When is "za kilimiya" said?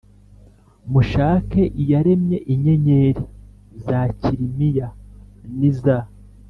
3.85-4.87